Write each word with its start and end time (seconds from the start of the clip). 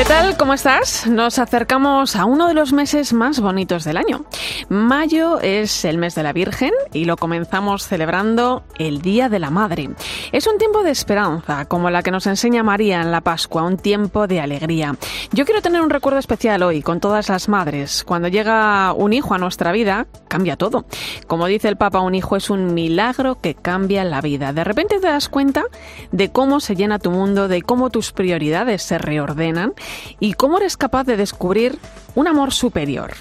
¿Qué 0.00 0.06
tal? 0.06 0.38
¿Cómo 0.38 0.54
estás? 0.54 1.06
Nos 1.06 1.38
acercamos 1.38 2.16
a 2.16 2.24
uno 2.24 2.48
de 2.48 2.54
los 2.54 2.72
meses 2.72 3.12
más 3.12 3.38
bonitos 3.38 3.84
del 3.84 3.98
año. 3.98 4.24
Mayo 4.70 5.38
es 5.40 5.84
el 5.84 5.98
mes 5.98 6.14
de 6.14 6.22
la 6.22 6.32
Virgen 6.32 6.70
y 6.94 7.04
lo 7.04 7.18
comenzamos 7.18 7.86
celebrando 7.86 8.64
el 8.78 9.02
Día 9.02 9.28
de 9.28 9.38
la 9.38 9.50
Madre. 9.50 9.90
Es 10.32 10.46
un 10.46 10.56
tiempo 10.56 10.82
de 10.82 10.90
esperanza, 10.90 11.66
como 11.66 11.90
la 11.90 12.02
que 12.02 12.10
nos 12.10 12.26
enseña 12.26 12.62
María 12.62 13.02
en 13.02 13.12
la 13.12 13.20
Pascua, 13.20 13.62
un 13.62 13.76
tiempo 13.76 14.26
de 14.26 14.40
alegría. 14.40 14.96
Yo 15.32 15.44
quiero 15.44 15.60
tener 15.60 15.82
un 15.82 15.90
recuerdo 15.90 16.18
especial 16.18 16.62
hoy 16.62 16.80
con 16.80 16.98
todas 16.98 17.28
las 17.28 17.50
madres. 17.50 18.02
Cuando 18.02 18.28
llega 18.28 18.94
un 18.94 19.12
hijo 19.12 19.34
a 19.34 19.38
nuestra 19.38 19.70
vida, 19.70 20.06
cambia 20.28 20.56
todo. 20.56 20.86
Como 21.26 21.44
dice 21.44 21.68
el 21.68 21.76
Papa, 21.76 22.00
un 22.00 22.14
hijo 22.14 22.36
es 22.36 22.48
un 22.48 22.72
milagro 22.72 23.38
que 23.42 23.54
cambia 23.54 24.02
la 24.04 24.22
vida. 24.22 24.54
De 24.54 24.64
repente 24.64 24.98
te 24.98 25.08
das 25.08 25.28
cuenta 25.28 25.64
de 26.10 26.32
cómo 26.32 26.60
se 26.60 26.74
llena 26.74 26.98
tu 26.98 27.10
mundo, 27.10 27.48
de 27.48 27.60
cómo 27.60 27.90
tus 27.90 28.12
prioridades 28.12 28.82
se 28.82 28.96
reordenan 28.96 29.74
y 30.18 30.34
cómo 30.34 30.58
eres 30.58 30.76
capaz 30.76 31.04
de 31.04 31.16
descubrir 31.16 31.78
un 32.14 32.28
amor 32.28 32.52
superior. 32.52 33.12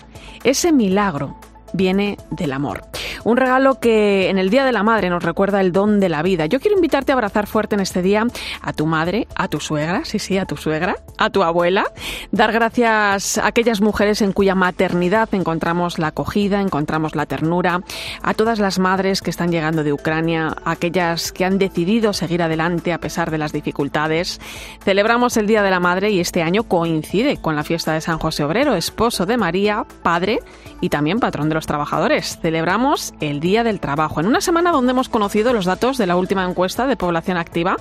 Ese 0.43 0.71
milagro 0.71 1.39
viene 1.73 2.17
del 2.31 2.53
amor. 2.53 2.88
Un 3.23 3.37
regalo 3.37 3.79
que 3.79 4.29
en 4.29 4.37
el 4.37 4.49
Día 4.49 4.65
de 4.65 4.71
la 4.71 4.83
Madre 4.83 5.09
nos 5.09 5.23
recuerda 5.23 5.61
el 5.61 5.71
don 5.71 5.99
de 5.99 6.09
la 6.09 6.21
vida. 6.21 6.45
Yo 6.45 6.59
quiero 6.59 6.75
invitarte 6.75 7.11
a 7.11 7.15
abrazar 7.15 7.47
fuerte 7.47 7.75
en 7.75 7.81
este 7.81 8.01
día 8.01 8.25
a 8.61 8.73
tu 8.73 8.85
madre, 8.85 9.27
a 9.35 9.47
tu 9.47 9.59
suegra, 9.59 10.05
sí, 10.05 10.19
sí, 10.19 10.37
a 10.37 10.45
tu 10.45 10.57
suegra, 10.57 10.95
a 11.17 11.29
tu 11.29 11.43
abuela. 11.43 11.85
Dar 12.31 12.51
gracias 12.51 13.37
a 13.37 13.47
aquellas 13.47 13.81
mujeres 13.81 14.21
en 14.21 14.31
cuya 14.31 14.55
maternidad 14.55 15.29
encontramos 15.33 15.99
la 15.99 16.07
acogida, 16.07 16.61
encontramos 16.61 17.15
la 17.15 17.25
ternura. 17.25 17.81
A 18.21 18.33
todas 18.33 18.59
las 18.59 18.79
madres 18.79 19.21
que 19.21 19.29
están 19.29 19.51
llegando 19.51 19.83
de 19.83 19.93
Ucrania, 19.93 20.55
aquellas 20.65 21.31
que 21.31 21.45
han 21.45 21.57
decidido 21.57 22.13
seguir 22.13 22.41
adelante 22.41 22.93
a 22.93 22.99
pesar 22.99 23.31
de 23.31 23.37
las 23.37 23.51
dificultades. 23.51 24.39
Celebramos 24.83 25.37
el 25.37 25.47
Día 25.47 25.63
de 25.63 25.71
la 25.71 25.79
Madre 25.79 26.11
y 26.11 26.19
este 26.19 26.41
año 26.41 26.63
coincide 26.63 27.37
con 27.37 27.55
la 27.55 27.63
fiesta 27.63 27.93
de 27.93 28.01
San 28.01 28.19
José 28.19 28.43
Obrero, 28.43 28.75
esposo 28.75 29.25
de 29.25 29.37
María, 29.37 29.85
padre 30.03 30.39
y 30.81 30.89
también 30.89 31.19
patrón 31.19 31.49
de 31.49 31.55
los 31.55 31.65
trabajadores. 31.65 32.39
Celebramos 32.41 33.08
el 33.19 33.39
Día 33.39 33.63
del 33.63 33.79
Trabajo, 33.79 34.19
en 34.19 34.27
una 34.27 34.41
semana 34.41 34.71
donde 34.71 34.91
hemos 34.91 35.09
conocido 35.09 35.53
los 35.53 35.65
datos 35.65 35.97
de 35.97 36.07
la 36.07 36.15
última 36.15 36.45
encuesta 36.45 36.87
de 36.87 36.95
población 36.95 37.37
activa 37.37 37.77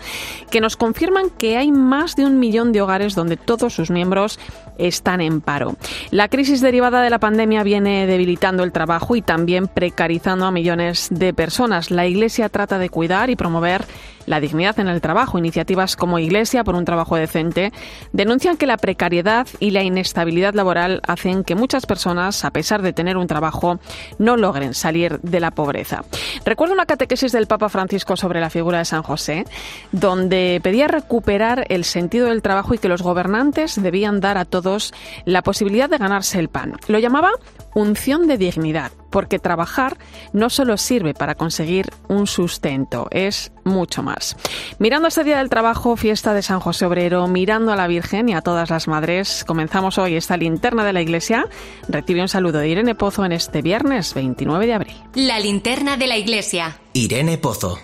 que 0.51 0.61
nos 0.61 0.77
confirman 0.77 1.31
que 1.31 1.57
hay 1.57 1.73
más 1.73 2.17
de 2.17 2.25
un 2.25 2.39
millón 2.39 2.73
de 2.73 2.83
hogares 2.83 3.15
donde 3.15 3.37
todos 3.37 3.75
sus 3.75 3.91
miembros 3.91 4.39
están 4.79 5.21
en 5.21 5.41
paro. 5.41 5.77
La 6.11 6.29
crisis 6.29 6.61
derivada 6.61 7.03
de 7.03 7.11
la 7.11 7.19
pandemia 7.19 7.63
viene 7.63 8.07
debilitando 8.07 8.63
el 8.63 8.73
trabajo 8.73 9.17
y 9.17 9.23
también 9.23 9.69
precarizando 9.69 10.47
a 10.47 10.51
millones 10.51 11.09
de 11.11 11.35
personas. 11.35 11.91
La 11.91 12.07
Iglesia 12.07 12.49
trata 12.49 12.79
de 12.79 12.89
cuidar 12.89 13.31
y 13.31 13.37
promover 13.37 13.85
la 14.29 14.41
dignidad 14.41 14.79
en 14.79 14.89
el 14.89 15.01
trabajo. 15.01 15.39
Iniciativas 15.39 15.97
como 15.97 16.19
Iglesia 16.19 16.65
por 16.65 16.75
un 16.75 16.85
trabajo 16.85 17.17
decente 17.17 17.73
denuncian 18.13 18.57
que 18.57 18.67
la 18.67 18.77
precariedad 18.77 19.47
y 19.59 19.71
la 19.71 19.83
inestabilidad 19.83 20.55
laboral 20.55 21.01
hacen 21.07 21.45
que 21.45 21.55
muchas 21.55 21.87
personas, 21.87 22.45
a 22.45 22.51
pesar 22.51 22.83
de 22.83 22.93
tener 22.93 23.17
un 23.17 23.27
trabajo, 23.27 23.81
no 24.19 24.37
logren 24.37 24.75
salir 24.75 25.19
de 25.21 25.41
la 25.41 25.51
pobreza. 25.51 26.05
Recuerdo 26.45 26.75
una 26.75 26.87
catequesis 26.87 27.33
del 27.33 27.47
Papa 27.47 27.69
Francisco 27.69 28.17
sobre 28.17 28.41
la 28.41 28.51
figura 28.51 28.79
de 28.79 28.85
San 28.85 29.03
José, 29.03 29.45
donde 29.93 30.61
pedía 30.63 30.89
recuperar 30.89 31.67
el 31.69 31.85
sentido 31.85 32.29
del 32.29 32.43
trabajo 32.43 32.75
y 32.75 32.79
que 32.79 32.89
los 32.89 33.03
gobernantes 33.03 33.81
debían 33.83 34.21
dar 34.21 34.39
a 34.39 34.45
todos 34.45 34.93
la 35.25 35.43
posibilidad 35.43 35.89
de 35.89 35.99
ganarse 35.99 36.39
el 36.39 36.49
pan. 36.49 36.77
Lo 36.89 36.99
llamaba 36.99 37.31
unción 37.75 38.27
de 38.27 38.39
dignidad, 38.39 38.93
porque 39.11 39.39
trabajar 39.39 39.97
no 40.33 40.51
solo 40.51 40.77
sirve 40.77 41.15
para 41.15 41.35
conseguir 41.35 41.91
un 42.09 42.27
sustento, 42.27 43.09
es 43.11 43.53
mucho 43.65 44.03
más. 44.03 44.37
Mirando 44.79 45.09
este 45.09 45.25
Día 45.25 45.39
del 45.39 45.51
Trabajo, 45.51 45.97
fiesta 45.97 46.35
de 46.35 46.43
San 46.43 46.61
José 46.61 46.87
Obrero, 46.87 47.27
mirando 47.29 47.73
a 47.73 47.77
la 47.77 47.87
Virgen 47.87 48.29
y 48.29 48.35
a 48.35 48.41
todas 48.41 48.71
las 48.71 48.89
madres, 48.89 49.45
comenzamos 49.47 49.99
hoy 49.99 50.17
esta 50.17 50.37
linterna 50.37 50.85
de 50.85 50.93
la 50.93 51.03
Iglesia. 51.03 51.47
Recibe 51.89 52.23
un 52.23 52.29
saludo 52.29 52.59
de 52.59 52.69
Irene 52.69 52.95
Pozo 52.95 53.25
en 53.25 53.33
este 53.33 53.63
viernes 53.63 54.15
29 54.15 54.67
de 54.67 54.75
abril. 54.75 54.97
La 55.15 55.39
linterna 55.39 55.97
de 55.97 56.07
la 56.07 56.17
Iglesia. 56.17 56.79
Irene 56.93 57.39
Pozo. 57.39 57.79